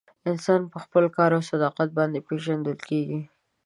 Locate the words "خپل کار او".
0.83-1.41